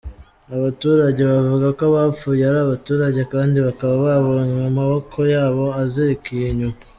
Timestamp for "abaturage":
0.55-1.21, 2.65-3.21